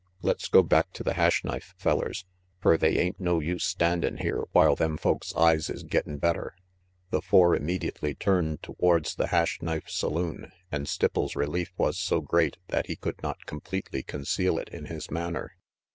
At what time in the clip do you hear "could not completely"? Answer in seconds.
12.95-14.01